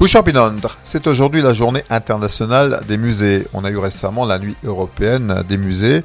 Bouchard-Pinondre, 0.00 0.78
c'est 0.82 1.06
aujourd'hui 1.06 1.42
la 1.42 1.52
journée 1.52 1.82
internationale 1.90 2.80
des 2.88 2.96
musées. 2.96 3.46
On 3.52 3.64
a 3.64 3.70
eu 3.70 3.76
récemment 3.76 4.24
la 4.24 4.38
nuit 4.38 4.56
européenne 4.64 5.44
des 5.46 5.58
musées. 5.58 6.02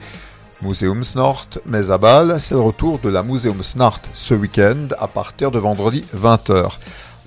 Museumsnort, 0.62 1.46
mais 1.66 1.90
à 1.90 1.98
Bâle, 1.98 2.36
c'est 2.42 2.56
le 2.56 2.60
retour 2.60 3.00
de 3.00 3.08
la 3.08 3.24
Museumsnacht 3.24 4.10
ce 4.12 4.34
week-end 4.34 4.90
à 5.00 5.08
partir 5.08 5.50
de 5.50 5.60
vendredi 5.60 6.04
20h. 6.14 6.72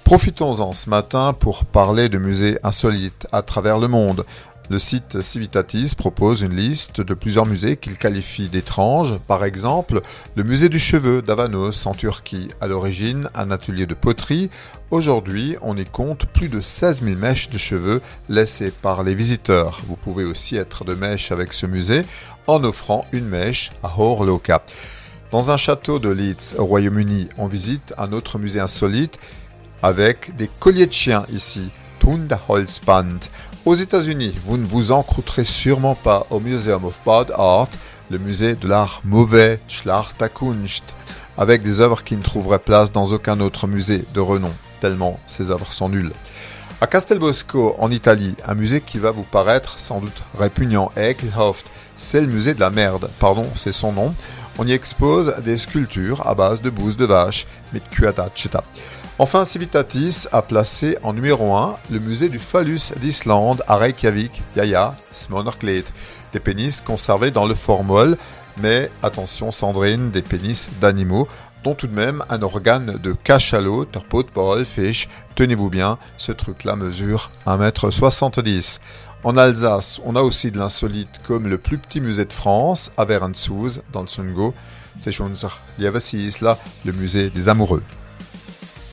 Profitons-en 0.05 0.75
ce 0.75 0.91
matin 0.91 1.33
pour 1.33 1.65
parler 1.65 2.11
de 2.11 2.19
musées 2.19 2.59
insolites 2.63 3.27
à 3.33 3.41
travers 3.41 3.79
le 3.79 3.89
monde. 3.89 4.27
Le 4.71 4.79
site 4.79 5.23
Civitatis 5.23 5.95
propose 5.97 6.43
une 6.43 6.55
liste 6.55 7.01
de 7.01 7.15
plusieurs 7.15 7.47
musées 7.47 7.79
qu'il 7.79 7.97
qualifie 7.97 8.51
d'étranges. 8.51 9.19
Par 9.27 9.45
exemple, 9.45 10.03
le 10.35 10.43
musée 10.43 10.69
du 10.69 10.79
cheveu 10.79 11.23
d'Avanos 11.23 11.87
en 11.87 11.95
Turquie, 11.95 12.49
à 12.61 12.67
l'origine 12.67 13.31
un 13.35 13.51
atelier 13.51 13.87
de 13.87 13.95
poterie. 13.95 14.51
Aujourd'hui, 14.91 15.57
on 15.63 15.75
y 15.79 15.87
compte 15.87 16.27
plus 16.27 16.51
de 16.51 16.61
16 16.61 17.03
000 17.03 17.17
mèches 17.17 17.49
de 17.49 17.57
cheveux 17.57 18.03
laissées 18.29 18.71
par 18.71 19.05
les 19.05 19.15
visiteurs. 19.15 19.81
Vous 19.87 19.97
pouvez 19.97 20.25
aussi 20.25 20.57
être 20.57 20.85
de 20.85 20.95
mèche 20.95 21.33
avec 21.33 21.55
ce 21.55 21.65
musée 21.65 22.03
en 22.47 22.63
offrant 22.63 23.07
une 23.13 23.27
mèche 23.27 23.71
à 23.83 23.95
Horloka. 23.99 24.63
Dans 25.31 25.51
un 25.51 25.57
château 25.57 25.99
de 25.99 26.11
Leeds, 26.11 26.59
au 26.59 26.67
Royaume-Uni, 26.67 27.31
on 27.39 27.47
visite 27.47 27.95
un 27.97 28.13
autre 28.13 28.39
musée 28.39 28.61
insolite 28.61 29.19
avec 29.83 30.37
des 30.37 30.51
colliers 30.61 30.87
de 30.87 30.93
chiens 30.93 31.25
ici, 31.33 31.71
Tundholzband. 32.01 33.31
Aux 33.65 33.75
États-Unis, 33.75 34.35
vous 34.47 34.57
ne 34.57 34.65
vous 34.65 34.93
en 34.93 35.03
croûterez 35.03 35.45
sûrement 35.45 35.95
pas 35.95 36.27
au 36.31 36.41
Museum 36.41 36.85
of 36.85 36.99
Bad 37.05 37.33
Art, 37.37 37.69
le 38.11 38.19
musée 38.19 38.55
de 38.55 38.67
l'art 38.67 39.03
mauvais, 39.05 39.61
Schlachterkunst, 39.69 40.85
avec 41.37 41.63
des 41.63 41.81
œuvres 41.81 42.03
qui 42.03 42.17
ne 42.17 42.23
trouveraient 42.23 42.61
place 42.61 42.93
dans 42.93 43.13
aucun 43.13 43.41
autre 43.41 43.67
musée 43.67 44.05
de 44.15 44.21
renom, 44.21 44.53
tellement 44.81 45.21
ces 45.27 45.51
œuvres 45.51 45.73
sont 45.73 45.89
nulles. 45.89 46.13
À 46.81 46.87
Castelbosco, 46.87 47.75
en 47.79 47.91
Italie, 47.91 48.37
un 48.47 48.55
musée 48.55 48.81
qui 48.81 48.99
va 48.99 49.11
vous 49.11 49.25
paraître 49.25 49.79
sans 49.79 50.01
doute 50.01 50.23
répugnant, 50.39 50.93
Ekelhoft, 50.97 51.67
c'est 51.97 52.21
le 52.21 52.29
musée 52.29 52.55
de 52.55 52.61
la 52.61 52.71
merde, 52.71 53.11
pardon, 53.19 53.47
c'est 53.55 53.73
son 53.73 53.93
nom. 53.93 54.15
On 54.59 54.67
y 54.67 54.73
expose 54.73 55.35
des 55.45 55.57
sculptures 55.57 56.27
à 56.27 56.35
base 56.35 56.63
de 56.63 56.71
bouses 56.71 56.97
de 56.97 57.05
vache, 57.05 57.47
mais 57.73 57.81
de 57.81 57.85
Enfin, 59.21 59.45
Civitatis 59.45 60.29
a 60.31 60.43
placé 60.43 60.97
en 61.03 61.13
numéro 61.13 61.57
1 61.57 61.75
le 61.91 61.99
musée 61.99 62.29
du 62.29 62.39
phallus 62.39 62.93
d'Islande 63.01 63.65
à 63.67 63.75
Reykjavik, 63.75 64.43
Yaya 64.55 64.95
Smonorklet, 65.11 65.83
des 66.33 66.39
pénis 66.39 66.81
conservés 66.81 67.33
dans 67.33 67.45
le 67.45 67.57
formol, 67.57 68.17
mais 68.59 68.93
attention 69.03 69.51
Sandrine, 69.51 70.13
des 70.13 70.23
pénis 70.23 70.71
d'animaux, 70.81 71.27
dont 71.65 71.75
tout 71.75 71.89
de 71.89 71.95
même 71.95 72.23
un 72.31 72.43
organe 72.43 72.97
de 73.03 73.13
cachalot, 73.13 73.87
torpot, 73.87 74.25
fish, 74.65 75.09
tenez-vous 75.35 75.69
bien, 75.69 75.99
ce 76.17 76.31
truc-là 76.31 76.77
mesure 76.77 77.33
1m70. 77.45 78.79
En 79.25 79.37
Alsace, 79.37 80.01
on 80.05 80.15
a 80.15 80.23
aussi 80.23 80.53
de 80.53 80.59
l'insolite 80.59 81.21
comme 81.27 81.49
le 81.49 81.59
plus 81.59 81.79
petit 81.79 82.01
musée 82.01 82.25
de 82.25 82.33
France, 82.33 82.93
à 82.97 83.05
Verensouz, 83.05 83.83
dans 83.93 84.03
le 84.03 84.07
Sungo. 84.07 84.55
C'est 85.01 85.11
Schunzer, 85.11 85.61
là, 85.79 86.57
le 86.85 86.93
musée 86.93 87.31
des 87.31 87.49
amoureux. 87.49 87.83